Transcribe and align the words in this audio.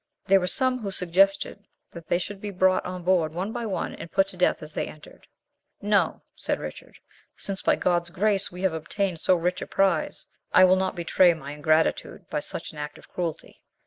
There 0.25 0.39
were 0.39 0.47
some 0.47 0.79
who 0.79 0.89
suggested 0.89 1.63
that 1.91 2.07
they 2.07 2.17
should 2.17 2.41
be 2.41 2.49
brought 2.49 2.83
on 2.87 3.03
board 3.03 3.35
one 3.35 3.53
by 3.53 3.67
one, 3.67 3.93
and 3.93 4.11
put 4.11 4.27
to 4.29 4.35
death 4.35 4.63
as 4.63 4.73
they 4.73 4.87
entered. 4.87 5.27
"No," 5.79 6.23
said 6.35 6.59
Richard; 6.59 6.97
"since 7.37 7.61
by 7.61 7.75
God's 7.75 8.09
grace 8.09 8.51
we 8.51 8.63
have 8.63 8.73
obtained 8.73 9.19
so 9.19 9.35
rich 9.35 9.61
a 9.61 9.67
prize, 9.67 10.25
I 10.53 10.63
will 10.63 10.75
not 10.75 10.95
betray 10.95 11.35
my 11.35 11.51
ingratitude 11.51 12.27
by 12.31 12.39
such 12.39 12.71
an 12.71 12.79
act 12.79 12.97
of 12.97 13.09
cruelty. 13.09 13.61